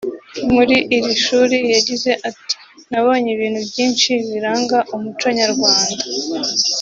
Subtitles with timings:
[0.53, 2.53] muri iri shuri yagize ati”
[2.91, 6.03] Nabonye ibintu byinshi biranga umuco nyarwanda